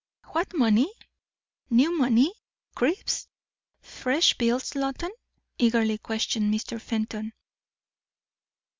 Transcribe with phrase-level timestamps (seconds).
[0.29, 0.91] "What money?
[1.69, 2.33] New money?
[2.73, 3.27] Crisp,
[3.81, 5.11] fresh bills, Loton?"
[5.59, 6.81] eagerly questioned Mr.
[6.81, 7.33] Fenton.